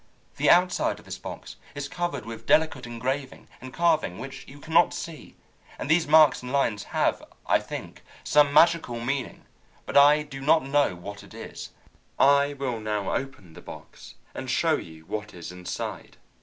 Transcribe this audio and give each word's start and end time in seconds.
The 0.37 0.49
outside 0.49 0.97
of 0.97 1.05
this 1.05 1.19
box 1.19 1.57
is 1.75 1.87
covered 1.87 2.25
with 2.25 2.47
delicate 2.47 2.87
engraving 2.87 3.47
and 3.61 3.71
carving 3.71 4.17
which 4.17 4.47
you 4.47 4.59
cannot 4.59 4.95
see, 4.95 5.35
and 5.77 5.91
these 5.91 6.07
marks 6.07 6.41
and 6.41 6.51
lines 6.51 6.85
have, 6.85 7.21
I 7.45 7.59
think, 7.59 8.01
some 8.23 8.51
magical 8.51 8.99
meaning, 8.99 9.45
but 9.85 9.95
I 9.95 10.23
do 10.23 10.41
not 10.41 10.63
know 10.63 10.95
what 10.95 11.21
it 11.21 11.35
is. 11.35 11.69
I 12.17 12.53
will 12.53 12.79
now 12.79 13.13
open 13.13 13.53
the 13.53 13.61
box 13.61 14.15
and 14.33 14.49
show 14.49 14.75
you 14.75 15.05
what 15.05 15.35
is 15.35 15.51
inside. 15.51 16.17